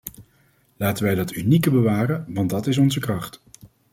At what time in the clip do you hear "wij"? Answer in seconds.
1.03-1.15